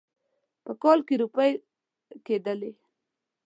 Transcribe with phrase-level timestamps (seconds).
[0.63, 1.51] په کال کې روپۍ
[2.25, 2.71] کېدلې.